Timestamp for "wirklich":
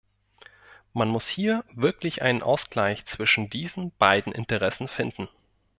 1.75-2.23